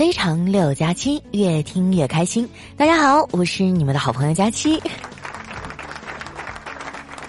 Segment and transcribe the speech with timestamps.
[0.00, 2.48] 非常六加七，越听越开心。
[2.74, 4.82] 大家好，我是你们的好朋友佳期。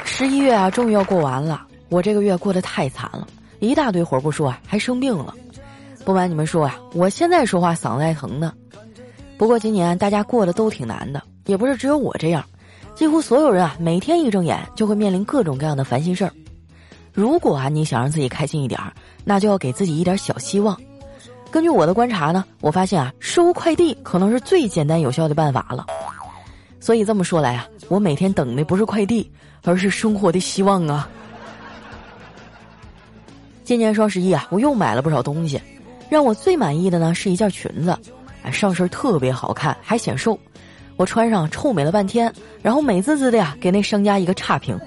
[0.05, 3.28] 十一月啊，终于要过完了，我这个月过得太惨了，
[3.60, 5.36] 一大堆活不说啊，还生病了。
[6.05, 8.53] 不瞒你们说啊，我现在说话嗓子还疼呢。
[9.38, 12.42] 不过今年大家过得都挺难的，也不是只有我这样，
[12.96, 16.31] 几乎所有人啊，每天一睁眼就会面临各种各样的烦心事儿。
[17.12, 18.94] 如果啊，你想让自己开心一点儿，
[19.26, 20.80] 那就要给自己一点小希望。
[21.52, 25.85] 根据我的观察呢，我发现啊，收快递可能是最简单有效的办法了。
[26.80, 29.30] 所以这么说来啊，我每天等的不是快递，
[29.66, 31.09] 而是生活的希望啊。
[33.66, 35.61] 今年双十一啊，我又买了不少东西，
[36.09, 37.97] 让我最满意的呢是一件裙子，
[38.44, 40.39] 哎，上身特别好看，还显瘦。
[40.95, 44.80] 我穿上臭美了半天，然后美滋滋的呀，给那商家一个差评。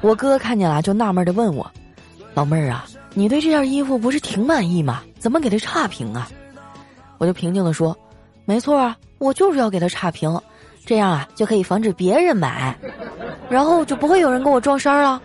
[0.00, 1.70] 我哥看见了就纳闷的问我
[2.34, 5.02] ：“老妹儿啊。”你对这件衣服不是挺满意吗？
[5.18, 6.30] 怎么给他差评啊？
[7.18, 7.96] 我就平静的说
[8.46, 10.40] ：“没错啊，我就是要给他差评，
[10.86, 12.78] 这样啊就可以防止别人买，
[13.50, 15.20] 然后就不会有人跟我撞衫了。”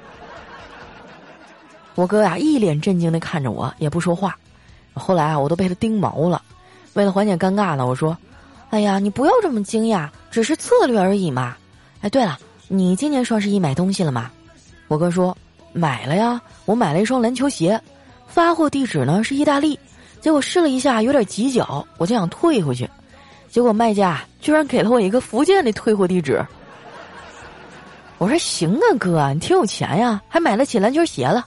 [1.94, 4.36] 我哥呀一脸震惊的看着我，也不说话。
[4.96, 6.42] 后来啊，我都被他盯毛了。
[6.94, 8.18] 为了缓解尴尬呢，我说
[8.72, 11.56] ：“哎呀，你不要这么惊讶，只是策略而已嘛。”
[12.02, 14.32] 哎，对了，你今年双十一买东西了吗？
[14.88, 15.38] 我哥说。
[15.74, 17.80] 买了呀，我买了一双篮球鞋，
[18.28, 19.78] 发货地址呢是意大利，
[20.22, 22.90] 结果试了一下有点挤脚，我就想退回去，
[23.50, 26.46] 结果卖家居然给了我一个福建的退货地址。
[28.20, 31.46] 我说行啊哥，你挺有钱呀，还买得起篮球鞋了。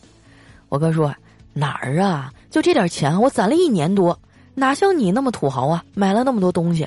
[0.68, 1.14] 我哥说
[1.55, 4.18] 哪儿啊，就这点钱我攒了一年多，
[4.55, 6.86] 哪像你那么土豪啊，买了那么多东西。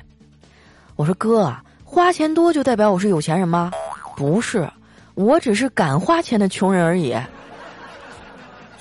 [0.96, 3.72] 我说哥，花钱多就代表我是有钱人吗？
[4.16, 4.70] 不是。
[5.20, 7.14] 我只是敢花钱的穷人而已。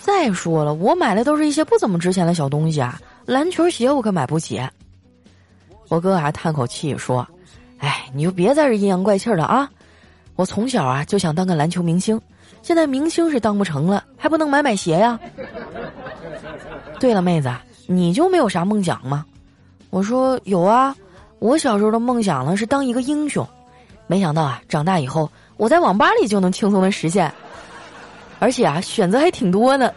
[0.00, 4.62] 再说了，我买的都是一些不怎么值钱的小东西啊，篮球鞋我可买不起。
[5.88, 7.26] 我哥还叹口气说
[7.78, 9.68] ：“哎，你就别在这阴阳怪气了啊！
[10.36, 12.20] 我从小啊就想当个篮球明星，
[12.62, 15.18] 现在明星是当不成了，还不能买买鞋呀。”
[17.00, 17.52] 对了，妹子，
[17.88, 19.26] 你就没有啥梦想吗？
[19.90, 20.94] 我说有啊，
[21.40, 23.44] 我小时候的梦想呢是当一个英雄，
[24.08, 25.30] 没想到啊长大以后。
[25.56, 27.32] 我在网吧里就能轻松的实现，
[28.38, 29.92] 而且啊，选择还挺多呢。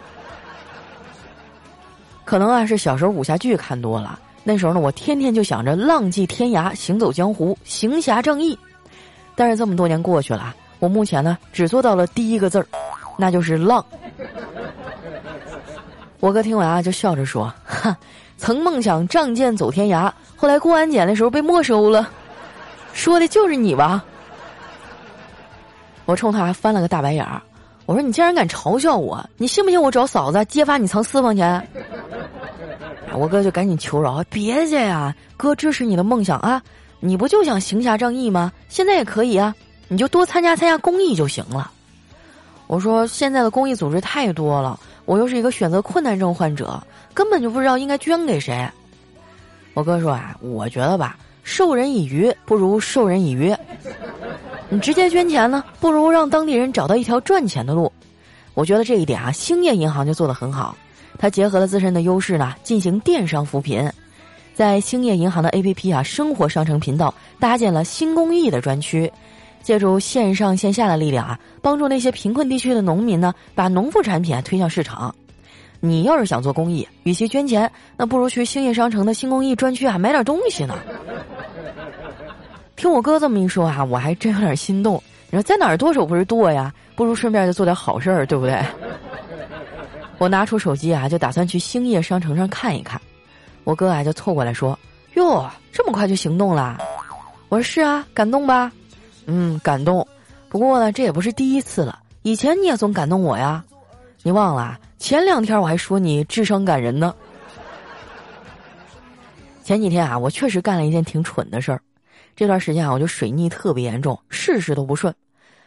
[2.26, 8.58] 可能啊是小时候武侠剧看多了，那时候呢，我天天就想着浪迹天涯、行走江湖、行侠仗义。
[9.36, 12.66] 但是这么多年过去了，我目前呢只做到了第一个字儿，
[13.18, 13.86] 那就是浪。
[16.20, 17.96] 我哥听完啊就笑着说：“哈，
[18.38, 22.10] 曾梦想仗剑走天涯，后来过安检的时候被没收了。”
[22.94, 24.04] 说的就是你吧？
[26.06, 27.42] 我冲他翻了个大白眼儿，
[27.86, 29.24] 我说：“你竟然敢嘲笑我！
[29.38, 31.66] 你信不信我找嫂子揭发你藏私房钱？”
[33.14, 36.62] 我哥就赶紧求饶：“别介呀，哥支持你的梦想啊！
[37.00, 38.52] 你不就想行侠仗义吗？
[38.68, 39.54] 现在也可以啊，
[39.88, 41.72] 你就多参加参加公益就行了。”
[42.68, 46.82] 我说：“现在的公益组织太多了，我又是一个选择困难症患者，
[47.14, 48.68] 根本就不知道应该捐给谁。”
[49.76, 51.18] 我哥说：“啊，我觉得吧，
[51.52, 53.54] 授人以鱼不如授人以渔。”
[54.74, 57.92] 你直接捐钱呢，不如让当地人找到一条赚钱的路。
[58.54, 60.74] 我觉得这一点啊，兴业银行就做得很好。
[61.20, 63.92] 它结合了自身的优势呢，进行电商扶贫，
[64.54, 69.12] 在兴业银行的 APP 啊生活商城频道搭建了新公益的专区，
[69.62, 75.14] 借助线上线下的力量啊，帮助那些贫困地区的农民呢，把农副产品啊推向市场。
[75.84, 80.76] 你要是想做公益，与其捐钱，那不如去兴业商城的新公益专区啊买点东西呢。
[82.76, 85.02] 听我哥这么一说啊，我还真有点心动。
[85.30, 86.74] 你说在哪儿剁手不是剁呀？
[86.96, 88.64] 不如顺便就做点好事儿，对不对？
[90.20, 93.02] 我拿出手机啊，就打算去兴业商城上看一看。
[93.64, 94.78] 我哥啊就凑过来说
[95.16, 96.78] ：“哟，这么快就行动了？”
[97.50, 98.72] 我说：“是啊，感动吧
[99.26, 100.08] ？”“嗯，感动。
[100.48, 102.00] 不过呢，这也不是第一次了。
[102.22, 103.64] 以前你也总感动我呀。
[104.22, 104.78] 你忘了？
[105.02, 107.16] 前两天我还说你智商感人呢。
[109.64, 111.82] 前几天啊，我确实干了一件挺蠢的事儿。”
[112.38, 115.12] 这段时间啊，我就水逆特别严重，事事都不顺。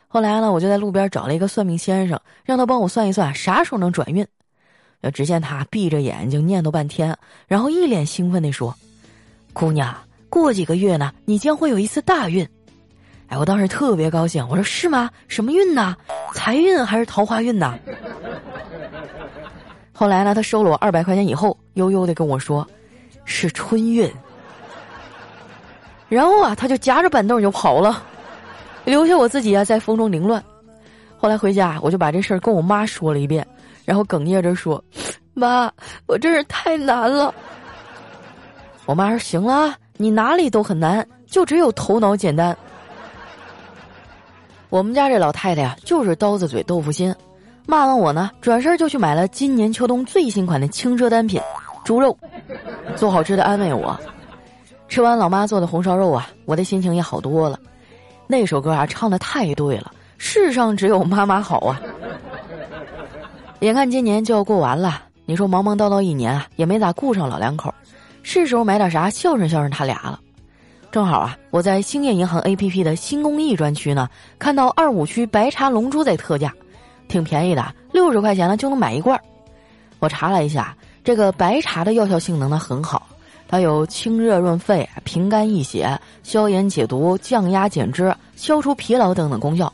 [0.07, 4.25] 后来呢，我就在路边找了一个算命先生，让他帮我算一算啥时候能转运。
[5.13, 8.73] 只见他闭着眼睛念叨半天，然后一脸兴奋地说
[9.53, 9.93] ：“姑娘，
[10.31, 12.49] 过几个月呢，你将会有一次大运。”
[13.27, 15.11] 哎，我当时特别高兴，我说：“是吗？
[15.27, 15.97] 什么运呢？
[16.35, 17.77] 财运还是桃花运呢？”
[19.97, 22.67] 后来呢，他收了我二百块钱以后，悠悠的跟我说
[23.25, 24.13] ：“是春运。”
[26.11, 28.03] 然后啊，他就夹着板凳就跑了，
[28.85, 30.43] 留下我自己啊在风中凌乱。
[31.17, 33.47] 后来回家，我就把这事儿跟我妈说了一遍，
[33.85, 34.83] 然后哽咽着说
[35.33, 35.71] ：“妈，
[36.07, 37.33] 我真是太难了。”
[38.87, 42.55] 我妈说：“行了，你哪里都很难，就只有头脑简单。”
[44.71, 47.15] 我们家这老太太呀，就是刀子嘴豆腐心，
[47.67, 51.41] 骂完我呢，转身就去买了今年秋冬最新款的轻奢单品——
[51.85, 52.17] 猪肉，
[52.95, 53.99] 做好吃的安慰我。
[54.87, 57.59] 吃完老妈做的红烧肉啊，我的心情也好多了。
[58.27, 61.81] 那首歌啊，唱的太对了，世上只有妈妈好啊！
[63.61, 67.75] 眼看今年就要过完了，你说忙忙叨叨一年啊，也没咋顾上老两口。
[68.23, 70.21] 是时候买点啥孝顺孝顺他俩了。
[70.91, 74.09] 正好啊，我在兴业银行 A P P 的新公益专区呢，
[74.39, 76.55] 看到二五区白茶龙珠在特价，
[77.09, 79.21] 挺便宜的，六十块钱呢就能买一罐。
[79.99, 83.07] 我查了一下，这个白茶的药效性能呢很好，
[83.49, 89.73] 它有清热润肺、平肝益血、消炎解毒、降压减脂、消除疲劳等等功效。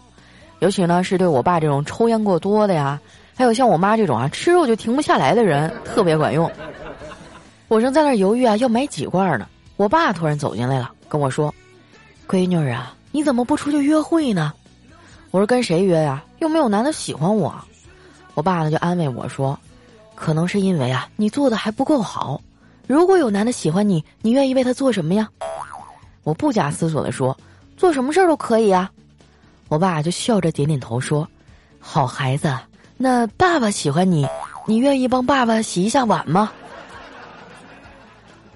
[0.60, 3.00] 尤其呢是对我爸这种抽烟过多的呀，
[3.34, 6.50] 还有像我妈这种啊吃肉就停不下来的人，特别管用。
[7.68, 9.46] 我正在那犹豫啊，要买几罐呢？
[9.76, 11.54] 我爸突然走进来了，跟我说
[12.28, 14.52] ：“闺女儿啊，你怎么不出去约会呢？”
[15.30, 16.22] 我说：“跟谁约呀？
[16.40, 17.54] 又没有男的喜欢我。”
[18.34, 19.58] 我爸呢就安慰我说
[20.14, 22.40] ：“可能是因为啊，你做的还不够好。
[22.86, 25.28] 如果有男的喜欢你，你愿意为他做什么呀？”
[26.24, 27.36] 我不假思索的说
[27.76, 28.90] ：“做什么事儿都可以啊。”
[29.68, 31.26] 我爸就笑着点点头说
[31.78, 32.52] ：“好孩子，
[32.96, 34.26] 那爸爸喜欢你，
[34.66, 36.50] 你愿意帮爸爸洗一下碗吗？”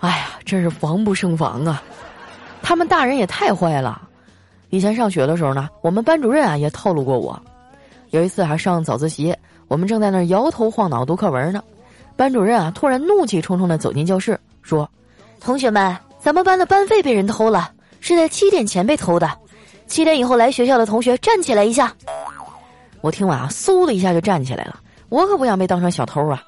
[0.00, 1.82] 哎呀，真是防不胜防啊！
[2.62, 4.08] 他们大人也太坏了。
[4.74, 7.40] 以前上学的时候呢，我们班主任啊也套路过我。
[8.10, 9.32] 有一次还上早自习，
[9.68, 11.62] 我们正在那儿摇头晃脑读课文呢，
[12.16, 14.90] 班主任啊突然怒气冲冲的走进教室，说
[15.38, 19.30] ：“同学们，咱们班的班费被人偷了，是在七点前被偷的。
[19.86, 21.94] 七点以后来学校的同学站起来一下。”
[23.00, 24.80] 我听完啊，嗖的一下就站起来了。
[25.08, 26.42] 我可不想被当成小偷啊！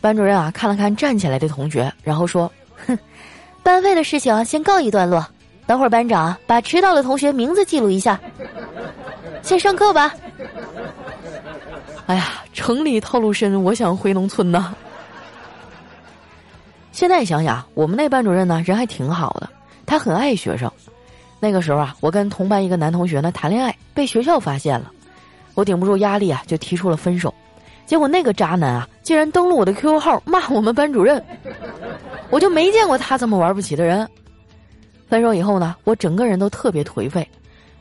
[0.00, 2.50] 班主任啊看了看站起来的同学，然后说。
[2.86, 2.98] 哼，
[3.62, 5.26] 班费的事情先告一段落。
[5.66, 8.20] 等会儿班长把迟到的同学名字记录一下。
[9.42, 10.14] 先上课吧。
[12.06, 14.74] 哎呀，城里套路深，我想回农村呐。
[16.92, 19.48] 现在想想，我们那班主任呢，人还挺好的，
[19.86, 20.70] 他很爱学生。
[21.40, 24.90] 那个时候啊，我跟同班一个男同学呢谈恋爱，被学校发现了，
[25.54, 27.32] 我顶不住压力啊，就提出了分手。
[27.86, 31.22] 结果那个渣男啊，竟然登录我的 QQ 号骂我们班主任。
[32.30, 34.08] 我就没见过他这么玩不起的人。
[35.14, 37.24] 分手以后呢，我整个人都特别颓废。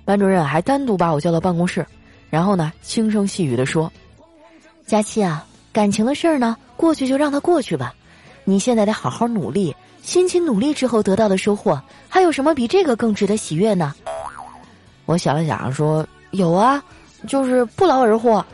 [0.06, 1.84] 班主任还单独把我叫到办公室，
[2.30, 3.92] 然后呢，轻声细语的说
[4.86, 7.92] ：“佳期啊，感情的事儿呢，过去就让它过去吧。
[8.44, 13.96] 你现在得好好努力，辛勤努力之后得到的收获，还有什么比这个更值得喜悦呢？”
[15.08, 16.84] 我想了想说：“有啊，
[17.28, 18.46] 就是不劳而获。”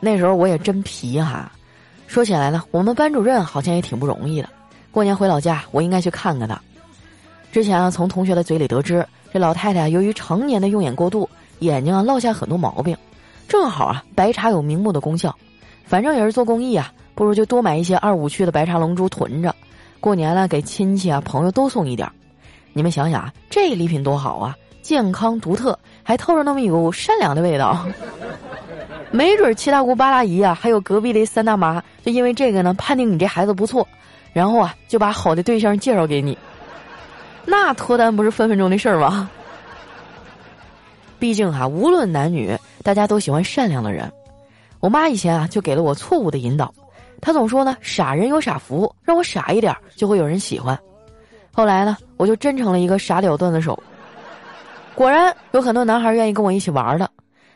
[0.00, 1.52] 那时候我也真皮哈。
[2.08, 4.48] 说起来呢，我们班主任好像也挺不容易的。
[4.92, 6.60] 过年回老家，我应该去看看他。
[7.52, 11.28] 之前啊，从同学的嘴里得知，这老太太由于常年的用眼过度，
[11.60, 12.96] 眼睛啊落下很多毛病。
[13.48, 15.34] 正好啊，白茶有明目的功效，
[15.84, 19.54] 反正也是做公益啊，不如就多买一些二五区的白茶龙珠囤着，
[20.00, 22.10] 过年了给亲戚啊朋友都送一点。
[22.72, 27.84] 你们想想啊，这礼品多好啊，健康独特，还透着那么一股善良的味道。
[29.10, 33.86] 没准七大姑八大姨啊，还有隔壁的三大妈，就因为这个呢，判定你这孩子不错，
[34.32, 36.36] 然后啊，就把好的对象介绍给你，
[37.44, 39.28] 那脱单不是分分钟的事儿吗？
[41.18, 44.10] 毕竟哈，无论男女，大家都喜欢善良的人。
[44.78, 46.72] 我妈以前啊，就给了我错误的引导，
[47.20, 50.78] 她总说呢，傻人有傻福，让我傻一点就会有人喜欢。
[51.52, 53.78] 后来呢，我就真成了一个傻屌段子手，
[54.94, 57.10] 果然有很多男孩愿意跟我一起玩的，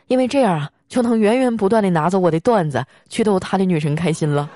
[0.07, 0.69] 因为这样啊。
[0.87, 4.47] 就能源源不断的拿走我的段子，去逗他的女神开心了。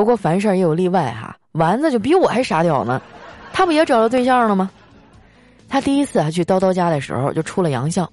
[0.00, 3.02] 不过凡事也有例外哈，丸子就比我还傻屌呢，
[3.52, 4.70] 他不也找到对象了吗？
[5.68, 8.10] 他第一次啊去叨叨家的时候就出了洋相，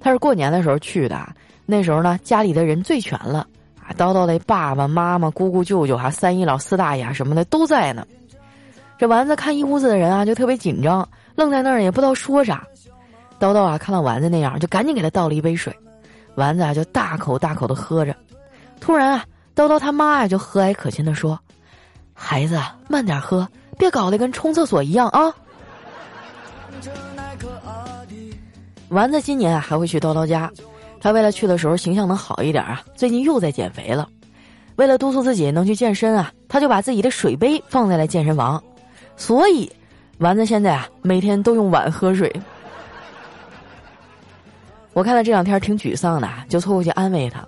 [0.00, 1.28] 他是过年的时候去的，
[1.66, 3.46] 那时候呢家里的人最全了
[3.78, 8.06] 啊，叨叨的爸爸妈妈、姑姑、舅舅哈、三姨老、四大爷什么的都在呢。
[8.96, 12.66] 这丸子看一屋子的人啊，就特别紧张，愣在那儿也不知道说啥。
[13.38, 15.70] 叨叨啊，看到丸子那样，就赶紧给他倒了一杯水。
[16.34, 18.16] 丸子啊，就大口大口的喝着。
[18.80, 19.24] 突然啊，
[19.56, 21.40] 叨叨他妈呀，就和蔼可亲的说
[22.12, 23.48] ：“孩子，慢点喝，
[23.78, 25.32] 别搞得跟冲厕所一样啊。”
[28.90, 30.52] 丸子今年啊还会去叨叨家，
[31.00, 34.06] 他为了去的时候形象能好一点啊，最近又在减肥了。
[34.76, 38.62] 为了督促自己能去健身啊，他就把自己的水杯放在了健身房，
[39.16, 39.72] 所以
[40.18, 42.30] 丸子现在啊每天都用碗喝水。
[44.92, 47.42] 我看他这两天挺沮丧的，就凑过去安慰他。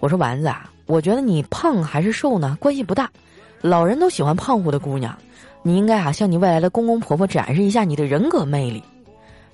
[0.00, 3.10] 我说：“丸子啊，我觉得你胖还是瘦呢，关系不大。
[3.60, 5.16] 老人都喜欢胖乎的姑娘，
[5.62, 8.82] 你应该啊向你未来的公公婆婆展示一下你的人格魅力。”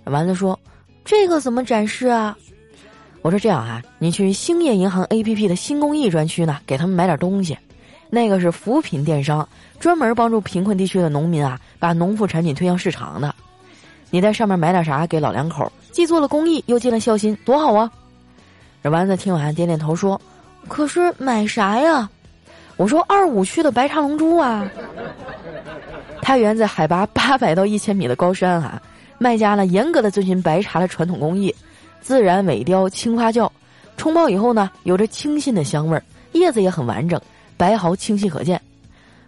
[0.04, 0.58] 丸子说
[1.04, 2.36] ：“这个怎么展示啊？”
[3.22, 7.56] 我说：“这样啊，你去兴业银行 A P P 的新公益专区呢，给他们买点东西。
[8.08, 9.46] 那个是扶贫电商，
[9.78, 13.32] 专门帮助贫困地区的农民啊，把农副产品推向市场的。
[14.10, 17.88] 你在上面买点啥给老两口，既做了公益，又尽了孝心，多好啊！”
[18.82, 20.20] 这丸子听完点点头说
[20.68, 22.08] ：“可是买啥呀？”
[22.76, 24.66] 我说：“二五区的白茶龙珠啊。”
[26.22, 28.80] 它源自海拔八百到一千米的高山啊，
[29.18, 31.54] 卖家呢严格的遵循白茶的传统工艺。
[32.00, 33.50] 自然萎凋轻发酵，
[33.96, 36.02] 冲泡以后呢，有着清新的香味儿，
[36.32, 37.20] 叶子也很完整，
[37.56, 38.60] 白毫清晰可见。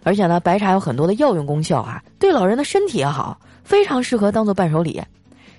[0.03, 5.01] 而且呢，白茶有很多的药用功效啊，对老人的身体也好，非常适合当做伴手礼。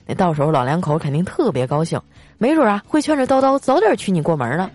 [0.06, 2.00] 那到时候老两口肯定特别高兴，
[2.38, 4.70] 没准啊会劝着叨叨早点娶你过门呢。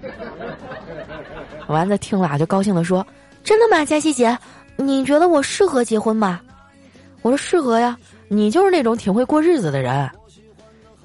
[1.70, 3.06] 丸子听了就高兴的说
[3.44, 4.38] ：“真的吗，佳琪姐？
[4.76, 6.42] 你觉得我适合结婚吗？”
[7.22, 7.98] 我说：“适合呀，
[8.28, 10.10] 你就是那种挺会过日子的人。”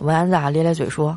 [0.01, 1.17] 丸子啊咧咧嘴说。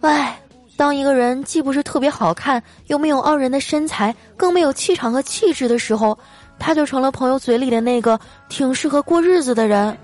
[0.00, 0.40] 唉，
[0.76, 6.16] 当一个人既不是特别好看，又没有傲人的身材，更没有气场和气质的时候，
[6.58, 8.18] 他就成了朋友嘴里的那个
[8.48, 9.96] 挺适合过日子的人。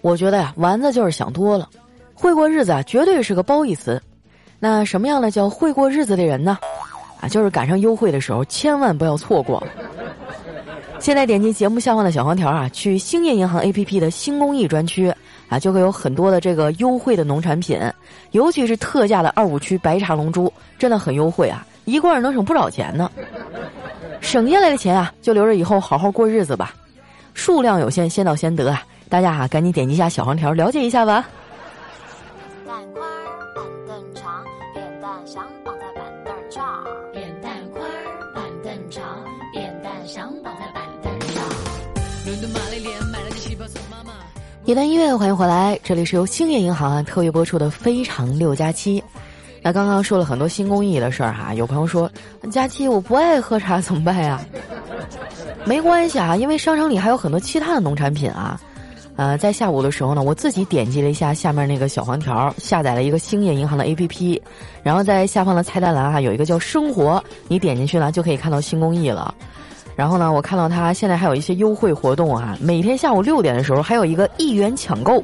[0.00, 1.68] 我觉得呀，丸子就是想多了，
[2.14, 4.02] 会过日子啊，绝对是个褒义词。
[4.60, 6.58] 那什么样的叫会过日子的人呢？
[7.20, 9.60] 啊，就是赶上优惠的时候，千万不要错过。
[10.98, 15.12] 现在点击节目下方的小黄条啊，去兴业银行 APP 的新公益专区。
[15.48, 17.76] 啊，就会有很多的这个优惠的农产品，
[18.30, 23.10] 尤其是特价的二五区白茶龙珠，真的很优惠啊，一罐能省不少钱呢。
[24.20, 26.72] 省下来的钱啊，就留着以后好好过日子吧。
[27.34, 28.84] 数量有限，先到先得啊！
[29.08, 31.26] 大家啊，赶紧点击一下小黄条，了解一下吧。
[35.20, 37.82] 蛋想绑在板凳上，扁担宽，
[38.34, 39.04] 板凳长，
[39.52, 41.44] 扁担想绑在板凳上。
[42.24, 44.14] 伦敦玛丽莲买了件旗袍送妈妈
[44.64, 48.98] 一段音乐，欢迎回来，这里是由兴业银行啊特约播出的《非常六加七》。
[49.60, 52.10] 那刚刚说了很多新公益的事儿哈，有朋友说
[52.50, 54.40] ：“佳期我不爱喝茶怎么办呀？”
[55.66, 58.58] 没关系啊，因为商场里还有很多其他的农产品啊。
[59.20, 64.40] 呃，在下午的时候呢，我自己点击了一下下面那个小黄条，下载了一个兴业银行的 APP，
[64.82, 69.34] 然后在下方的菜单栏啊有一个叫“生活”，你点进去呢就可以看到新公益了。
[69.94, 75.22] 然后呢，我看到他现在还有一些优惠活动啊，每天下午六点的时候还有一个一元抢购，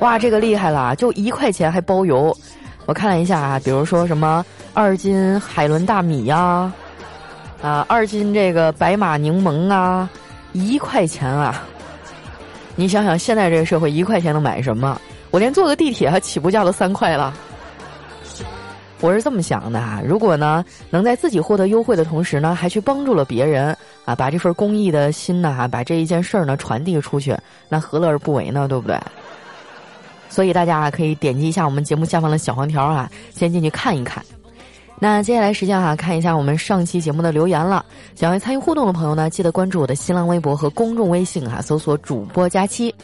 [0.00, 2.36] 哇，这个厉害了，就一块钱还包邮。
[2.84, 6.70] 我看了一下啊，比如说什么二斤海伦大米呀，
[7.62, 10.06] 啊，二斤这个白马柠檬啊，
[10.52, 11.64] 一块钱啊。
[12.76, 15.00] 你想想，现在这个社会一块钱能买什么？
[15.30, 17.34] 我连坐个地铁还起步价都三块了。
[19.00, 27.36] 我是这么想的啊，如果呢能在自己获得优惠的同时呢，还去帮助了别人啊，把这份公益的心呢，把这一件事儿呢传递出去，
[27.68, 28.66] 那何乐而不为呢？
[28.66, 28.98] 对不对？
[30.30, 34.24] 所以大家啊可以点击一下我们节目下方的小黄条啊，先进去看一看。
[34.98, 37.84] 那接下来时间哈，看一下我们上期节目的留言了。
[38.14, 42.94] 想要参与互动的朋友呢，记得关注我的新浪微博和公众微信哈，搜索主播佳期。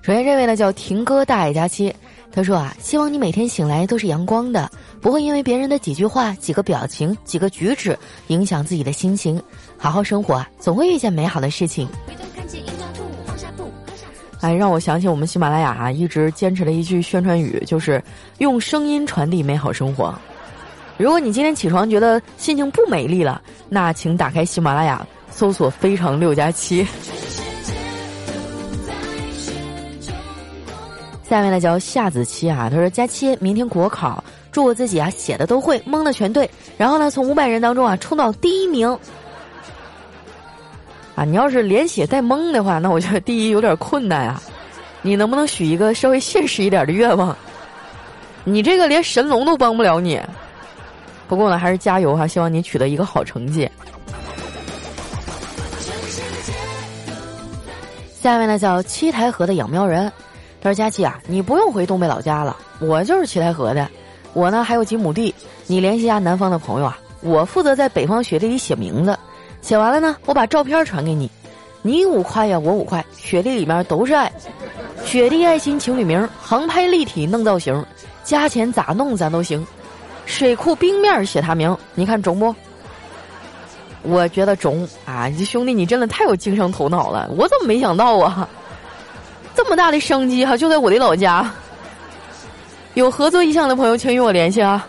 [0.00, 1.94] 首先这位呢叫婷哥大爷佳期。
[2.34, 4.70] 他说啊，希望你每天醒来都是阳光的，
[5.02, 9.38] 不会因为别人的几句话、几个表情、几个举止影响自己的心情。
[9.76, 11.86] 好好生活啊，总会遇见美好的事情。
[14.40, 18.02] 哎，让我想起我们喜马拉雅啊，一直坚持的一句宣传语，就是
[18.38, 20.18] 用声音传递美好生活。
[20.98, 26.86] 如果你今天起床觉得心情不美丽了，那请打开喜马拉雅，搜索“非常六加七”。
[31.28, 34.22] 下面呢叫夏子期啊，他说：“佳期，明天国考，
[34.52, 38.86] 祝我自己啊写的都会，蒙的全对，然后呢从五百人当中啊冲到第一名。
[41.14, 44.42] 啊，你要是连写带蒙的话，那我觉得第一有点困难啊。
[45.00, 47.34] 你能不能许一个稍微现实一点的愿望？
[48.44, 50.20] 你这个连神龙都帮不了你。
[51.32, 53.66] 不过呢，还是加油哈，希望你取得一个好成绩。
[58.12, 60.12] 下面呢叫七台河的养喵人。”
[60.60, 63.88] 他说：“佳琪啊，你不用回东北老家了，我就是七台河的。
[64.34, 65.34] 我呢还有几亩地，
[65.66, 69.18] 你联系一下南方的朋友啊，我负责在北方雪地里写名字。
[69.62, 71.30] 写完了呢，我把照片传给你。
[71.80, 74.30] 你五块呀，我五块，雪地里面都是爱。
[75.06, 77.82] 雪地爱心情侣名，航拍立体弄造型，
[78.22, 79.66] 加钱咋弄咱都行。
[80.26, 82.54] 水库冰面写他名，你看中不？
[84.02, 85.30] 我觉得中啊！
[85.38, 88.48] 这兄弟你真的太有经商头脑了，我怎么没想到啊？”
[89.54, 91.48] 这么大的商机哈，就在我的老家。
[92.94, 94.86] 有合作意向的朋友，请与我联系啊。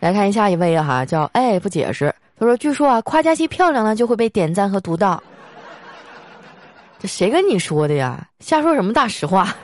[0.00, 2.14] 来看一下一位哈，叫哎不解释。
[2.38, 5.22] 他说：“据说啊，夸佳琪漂亮呢，就会被点赞和读到。
[6.98, 8.26] 这谁跟你说的呀？
[8.40, 9.54] 瞎说什么大实话？”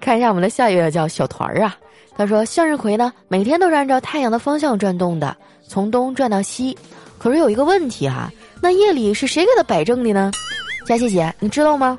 [0.00, 1.76] 看一下我们的下一位叫小团儿啊。
[2.16, 5.36] 他说：“向日葵呢，每天都是按照太阳的方向转动的，
[5.68, 6.76] 从东转到西。
[7.16, 8.28] 可是有一个问题哈，
[8.60, 10.32] 那夜里是谁给它摆正的呢？
[10.84, 11.96] 佳琪姐，你知道吗？”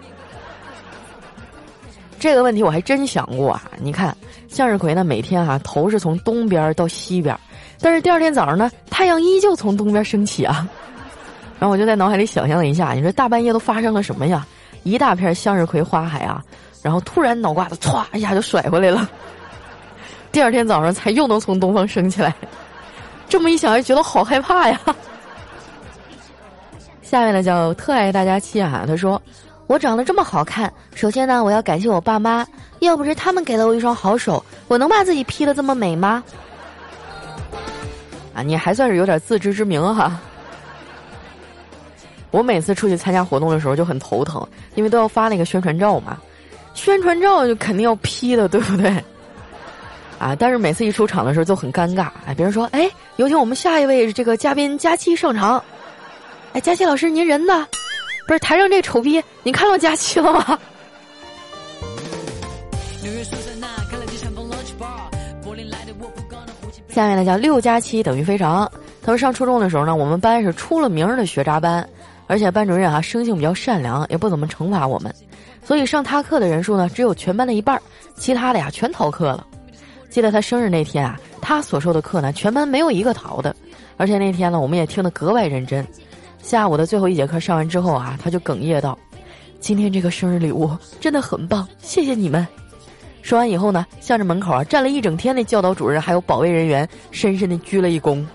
[2.20, 3.64] 这个问题我还真想过啊！
[3.80, 4.14] 你看，
[4.50, 7.38] 向日葵呢，每天哈头是从东边到西边，
[7.80, 10.68] 但是第二天早上呢，太阳依旧从东边升起啊。
[11.60, 14.46] 然后我就在脑海里想象了一下，你说大半夜都发生了什么呀？
[14.84, 16.44] 一大片向日葵花海啊，
[16.82, 19.10] 然后突然脑瓜子歘一下就甩回来了，
[20.32, 22.34] 第二天早上才又能从东方升起来。
[23.28, 24.80] 这么一想，就觉得好害怕呀。
[27.02, 29.22] 下面呢叫特爱大家期啊，他说。
[29.68, 32.44] 我长得这么好看，首先呢，我要感谢我爸妈，
[32.80, 36.24] 要不是他们给了我一双好手，我能把自己 P 的这么美吗？
[38.34, 40.20] 啊，你还算是有点自知之明哈。
[42.32, 44.44] 我每次出去参加活动的时候就很头疼，
[44.74, 46.18] 因为都要发那个宣传照嘛，
[46.80, 48.90] 宣传照就肯定要 P 的，对不对？
[50.18, 55.62] 啊，但是每次一出场的时候就很尴尬，哎，别人说，哎，有请我们下一位这个嘉宾佳期上场，
[56.54, 57.68] 哎，佳期老师您人呢？
[58.26, 60.58] 不是台上这丑逼，你看到佳期了吗？
[66.88, 68.70] 下面呢叫六加七等于非常。
[69.02, 71.88] 他说上初中的时候呢，我们班是出了名的学渣班，
[72.28, 75.14] 而且班主任啊生性比较善良，也不怎么惩罚我们，
[75.70, 77.80] 所以上他课的人数呢只有全班的一半，
[78.16, 79.46] 其他的呀全逃课了。
[80.10, 83.56] 记得他生日那天啊，他所授的课呢全班没有一个逃的，
[83.96, 85.88] 而且那天呢我们也听得格外认真。
[86.42, 88.98] 下午的最后一节课上完之后啊，他就哽咽道
[89.62, 92.48] ：“今天这个生日礼物真的很棒，谢谢你们。”
[93.22, 98.26] 说完以后呢，向着门口啊站了一整天的教导主任还有保卫人员，深深的鞠了一躬。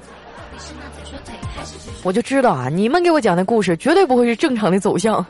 [2.04, 5.26] 我就知道啊，你们给我讲的故事绝对不会是正常的走向。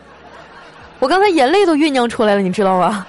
[1.01, 3.07] 我刚才眼泪都酝酿出来了，你知道吗？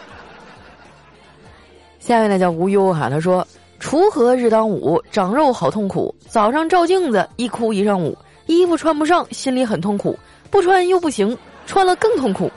[2.00, 3.46] 下面呢叫无忧哈，他说
[3.80, 6.14] ：“锄禾日当午，长肉好痛苦。
[6.28, 8.18] 早上照镜子，一哭一上午。”
[8.48, 10.16] 衣服穿不上，心里很痛苦；
[10.52, 12.52] 不穿又不行，穿了更痛苦。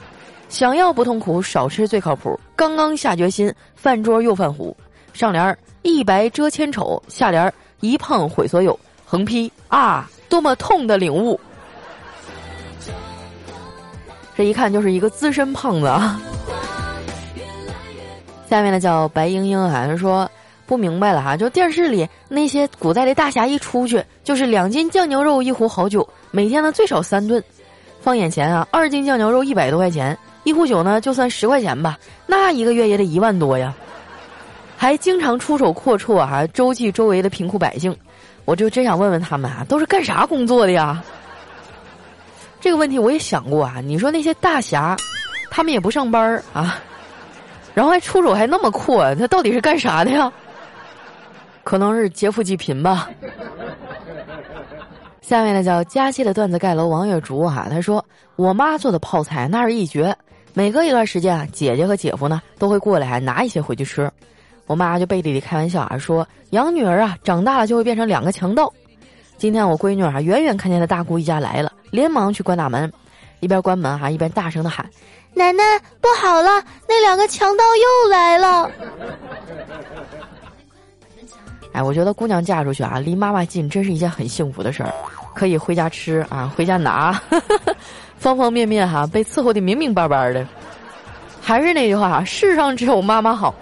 [0.51, 2.38] 想要不痛苦，少吃最靠谱。
[2.55, 4.77] 刚刚下决心，饭桌又犯糊。
[5.14, 8.79] 上联儿一白遮千丑，下联一胖毁所有。
[9.07, 11.41] 横批啊，多么痛的领悟！
[14.38, 16.20] 这一看就是一个资深胖子啊。
[18.48, 20.31] 下面呢叫白英英，好像说。
[20.64, 27.42] 不明白了哈，就电视里那些古代的大侠一出去就是两斤酱牛肉一壶好酒，每天呢最少三顿。
[28.03, 33.74] 放眼前啊，二斤酱牛肉一百多块钱，一壶酒呢就算十块钱吧，那一个月也得一万多呀。
[34.77, 37.96] 还经常出手阔绰啊，周济周围的贫苦百姓。
[38.44, 41.03] 我就真想问问他们啊，都是干啥工作的呀？
[42.61, 43.81] 这个问题我也想过啊。
[43.85, 44.97] 你说那些大侠，
[45.51, 46.79] 他们也不上班儿啊，
[47.75, 50.33] 然后还出手还那么阔，他到底是干啥的呀？
[51.64, 53.11] 可能是劫富济贫吧。
[55.21, 58.03] 下面呢叫佳期的段子盖楼王月竹哈，他说
[58.37, 60.16] 我妈做的泡菜那是一绝，
[60.55, 64.11] 每隔一段时间啊，姐姐和姐夫呢都会过来还拿一些回去吃。
[64.66, 68.73] 我妈就背地里开玩笑啊说，养女儿啊长大了就会变成两个强盗。
[69.37, 72.92] 今天我闺女啊远远看见她大姑一家来了，连忙去关大门，
[73.40, 74.88] 一边关门哈一边大声的喊
[75.35, 75.62] ：“奶奶
[76.01, 78.70] 不好了，那两个强盗又来了。
[81.72, 84.92] ”哎，我觉得姑娘嫁出去啊，离妈妈近，真是一件很幸福的事儿，
[85.35, 87.20] 可以回家吃啊，回家拿，
[88.18, 90.46] 方方面面哈，被伺候的明明白白的。
[91.40, 93.55] 还是那句话，世上只有妈妈好。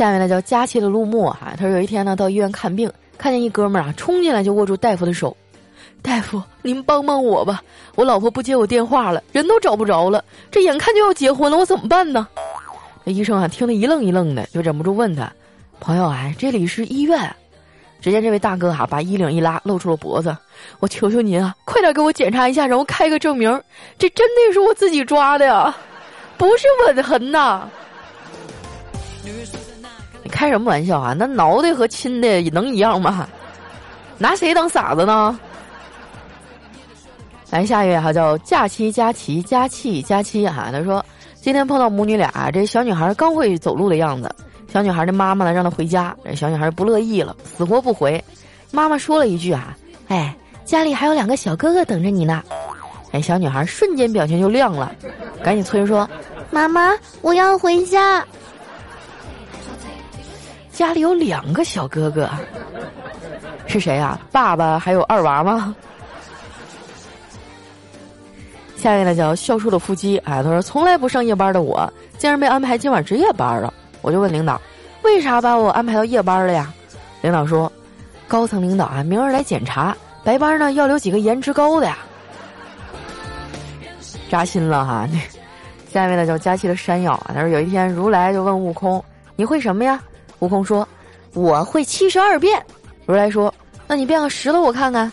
[0.00, 5.36] 下面呢叫佳期的陆墨哈，他说有一天呢到医院看病，看见一哥们儿啊冲进来就握住大夫的手。
[6.00, 7.62] 大夫，您帮帮我吧！
[7.96, 10.24] 我老婆不接我电话了，人都找不着了。
[10.50, 12.26] 这眼看就要结婚了，我怎么办呢？
[13.04, 15.30] 那医生啊，听得一愣一愣的，就忍不住问他
[15.80, 17.20] ：“朋友啊，这里是医院。”
[18.00, 20.34] 只见这位大哥哈，把衣领一拉，露出了脖子。
[20.78, 23.50] 我求求您啊，快点给我检查一下，然后开个证明。
[23.98, 25.76] 这真的是我自己抓的呀，
[26.38, 27.68] 不是吻痕呐！
[30.30, 31.14] 开什么玩笑啊？
[31.18, 33.28] 那挠的和亲的能一样吗？
[34.16, 35.38] 拿谁当傻子呢？
[37.50, 40.68] 来下一位哈，叫假期佳琪佳气佳期哈。
[40.70, 41.04] 他说
[41.40, 44.30] 今天碰到母女俩，这小女孩刚会走路的样子。
[44.72, 48.22] 小女孩的妈妈呢让她回家，这小女孩不乐意了，死活不回。
[48.70, 50.32] 妈妈说了一句啊，哎，
[50.64, 52.44] 家里还有两个小哥哥等着你呢。
[53.10, 54.94] 哎，小女孩瞬间表情就亮了，
[55.42, 56.08] 赶紧催说，
[56.52, 58.24] 妈妈，我要回家。
[60.80, 62.26] 家里有两个小哥哥，
[63.66, 64.18] 是谁呀？
[64.32, 65.76] 爸爸还有二娃吗？
[68.78, 73.74] 下面呢叫笑出的腹肌，哎，他说从来不上夜班的我，竟然被安排今晚值夜班了。
[74.00, 74.58] 我就问领导，
[75.02, 76.72] 为啥把我安排到夜班了呀？
[77.20, 77.70] 领导说，
[78.26, 81.98] 高层领导啊，明儿来检查，白班呢要留几个颜值高的呀。
[84.30, 85.06] 扎心了哈！
[85.12, 85.18] 那
[85.92, 89.04] 下面呢叫佳期的山药，他说有一天如来就问悟空，
[89.36, 90.02] 你会什么呀？
[90.40, 90.86] 悟空说，
[91.32, 92.62] 我会七十二变。
[93.06, 93.52] 如来说，
[93.86, 95.10] 那你变个石头我看看。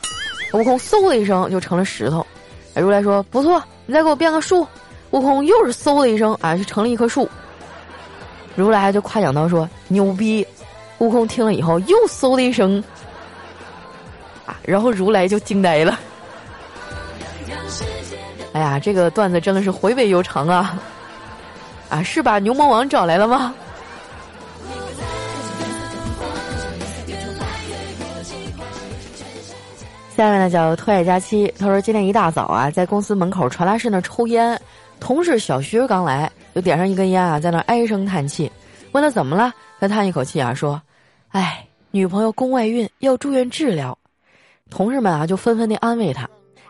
[0.53, 2.25] 悟空嗖的一声就成了石头。
[2.73, 4.65] 如来说：“不错，你再给我变个树。”
[5.11, 7.29] 悟空又是嗖的一声，啊，就成了一棵树。
[8.55, 10.45] 如来就夸奖道：“说牛逼！”
[10.99, 12.83] 悟空听了以后又嗖的一声，
[14.45, 15.99] 啊，然后如来就惊呆了。
[18.53, 20.79] 哎呀，这个段子真的是回味悠长啊！
[21.89, 23.53] 啊，是把牛魔王找来了吗？
[30.17, 34.59] 下面呢叫特爱佳期，他说今天一大早啊，在公司门口传达室那抽烟，
[34.99, 38.51] 同事小徐刚来，就点上一根烟啊，在那唉声叹气。
[38.93, 40.81] 问他怎么了，他叹一口气啊，说
[41.29, 43.95] ：“哎，女朋友宫外孕要住院治疗。”
[44.71, 46.27] 同事们啊就纷纷的安慰他。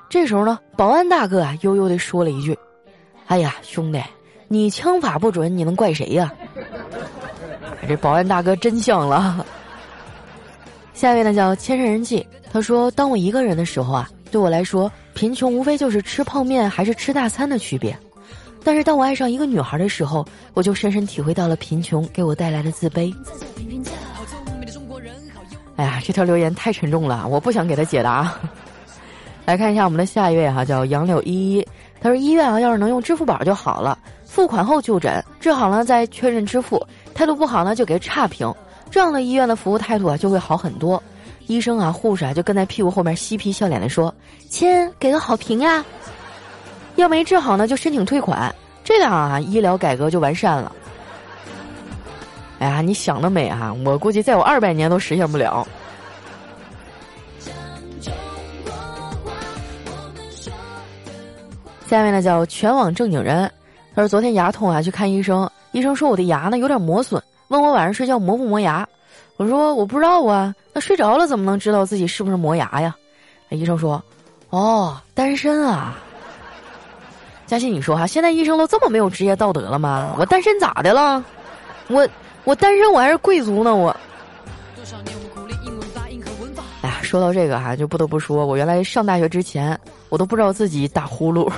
[0.10, 2.54] 这时候呢，保安大哥啊悠悠的说了一句
[3.28, 4.04] ：“哎呀，兄弟，
[4.50, 6.34] 你枪法不准，你能怪谁呀？”
[7.88, 9.46] 这保安大哥真香了。
[10.94, 17.96] 下一位呢叫千山人迹，他说：“当我一个人的时候啊，对我来说，贫穷无非就是吃泡面还是吃大餐的区别。
[18.63, 23.13] 但是当我爱上一个女孩的时候，我就深深体会到了贫穷给我带来的自卑。”
[25.78, 28.34] 哎呀，这条留言太沉重了，我不想给他解答。
[29.46, 31.67] 来看一下我们的下一位哈，叫杨柳依依，
[32.02, 38.52] 他说：“医院啊，要是能用支付宝就好了，付款后就诊，治好了再确认支付，态度不好呢就给差评。”
[38.89, 41.04] 这样的医院的服务态度啊就会好很多，
[41.48, 44.14] 医生啊护士啊就跟在屁股后面嬉皮笑脸的说
[44.50, 45.84] ：“亲，给个好评啊！”
[46.96, 50.76] 要没治好呢就申请退款，这样啊医疗改革就完善了。
[52.60, 53.72] 哎呀，你想得美啊！
[53.86, 55.68] 我估计再有二百年都实现不了。
[61.88, 63.50] 下面呢叫全网正经人，
[63.96, 67.22] 他说昨天牙痛啊去看医生，医生说我的牙呢有点磨损。
[67.50, 68.86] 问我晚上睡觉磨不磨牙？
[69.38, 70.54] 我说我不知道啊。
[70.73, 72.95] 那睡着了怎么能知道自己是不是磨牙呀？
[73.50, 74.04] 医生说
[74.52, 75.97] ：“哦，单身啊。”
[77.47, 80.13] 嘉欣，你说哈，现在医生都这么没有职业道德了吗？
[80.19, 81.23] 我单身咋的了？
[81.88, 82.08] 我
[82.43, 83.95] 我单身我还是贵族呢我。
[86.82, 91.50] 哎呀，说到这个哈，就不得不说，我原来上大学之前，我都不知道自己打呼噜，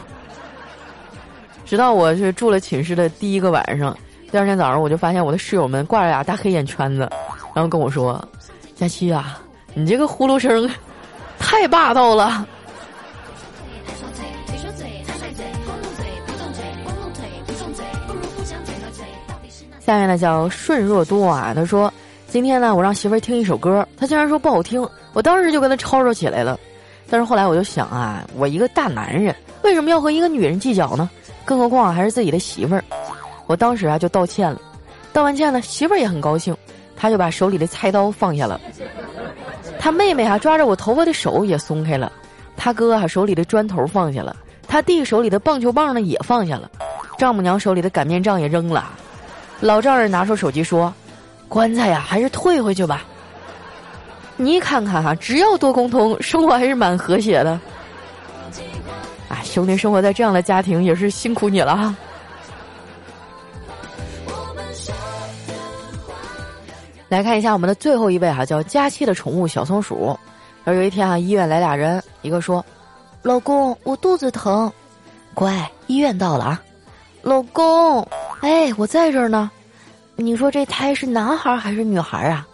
[1.65, 3.97] 直到我是住了寝室的第一个晚上。
[4.31, 7.09] 第二天早上，我就发现我的室友们挂着俩大黑眼圈子，
[7.59, 8.25] 然后跟我说
[8.73, 9.37] ：“佳期啊，
[9.73, 10.65] 你这个呼噜声
[11.37, 12.47] 太霸道了。”
[19.81, 21.93] 下面呢叫顺若多啊，他说
[22.31, 26.57] ：“今天呢，我让媳妇儿听一首歌，他竟然说不好听，我当时就跟他吵吵起来了。
[27.09, 31.09] 但是后来我就想啊，我一个大男人为什么要和一个女人计较呢？
[31.43, 32.81] 更何况还是自己的媳妇儿。”
[33.47, 34.61] 我当时啊就道歉了，
[35.11, 36.55] 道完歉呢，媳妇儿也很高兴，
[36.99, 38.59] 他就把手里的菜刀放下了，
[39.79, 42.11] 他妹妹啊抓着我头发的手也松开了，
[42.57, 44.35] 他哥啊手里的砖头放下了，
[44.67, 46.69] 他弟手里的棒球棒呢也放下了，
[47.17, 48.89] 丈母娘手里的擀面杖也扔了，
[49.61, 50.93] 老丈人拿出手机说
[51.47, 53.05] ：“棺材呀还是退回去吧。”
[54.35, 57.59] 你看看哈，只要多沟通，生活还是蛮和谐的。
[59.29, 61.95] 哎，兄弟，生活在这样的家庭也是辛苦你了哈。
[67.09, 70.17] 来看一下我们的最后一位哈，叫佳期的宠物小松鼠。
[70.63, 72.63] 然后有一天啊，医院来俩人，一个说
[73.23, 74.71] ：“老公，我肚子疼。”
[75.33, 76.61] 乖，医院到了啊。
[77.23, 78.07] 老公，
[78.41, 79.49] 哎，我在这儿呢。
[80.15, 82.47] 你说这胎是男孩还是女孩啊？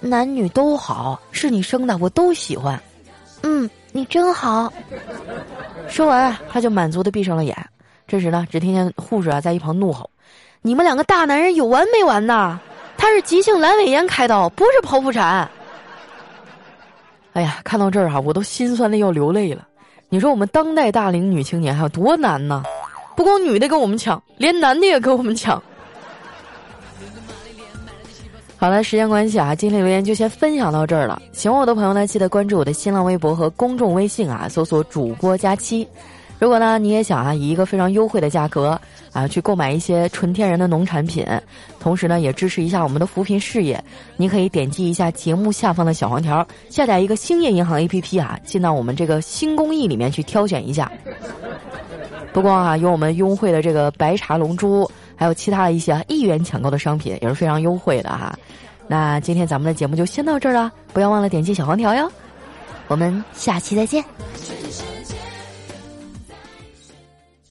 [0.00, 2.80] 男女都好，是你生的，我都喜欢。
[3.42, 4.72] 嗯，你真好。
[5.88, 7.54] 说完啊，他就满足的闭上了眼。
[8.06, 10.08] 这时呢，只听见护士啊在一旁怒吼
[10.62, 12.58] ：“你们两个大男人有完没完呐？”
[13.00, 15.50] 他是急性阑尾炎开刀，不是剖腹产。
[17.32, 19.66] 哎呀，看到这儿哈，我都心酸的要流泪了。
[20.10, 22.62] 你说我们当代大龄女青年还有多难呢？
[23.16, 25.60] 不光女的跟我们抢，连男的也跟我们抢。
[28.58, 31.22] 好了，时间关系啊，今天留言就先分享到这儿了。
[31.32, 35.88] 喜欢我的朋友呢，记得关注我的新浪微博和公众微信啊，搜索“主播佳期”。
[36.40, 38.80] 如果呢，你也想啊，以一个非常优惠的价格
[39.12, 41.22] 啊，去购买一些纯天然的农产品，
[41.78, 43.84] 同时呢，也支持一下我们的扶贫事业，
[44.16, 50.90] 你可以点击一下节目下方的小黄条，下载一个兴业银行 APP 啊，进到我们这个新公益里面去挑选一下。
[52.32, 58.34] 不光啊，有我们优惠的这个白茶龙珠，还有其他的一些一元抢购的商品，也是非常优惠的哈。
[58.86, 62.10] 那今天咱们的节目就先到这儿了，不要忘了点击小黄条哟。
[62.88, 64.02] 我们下期再见。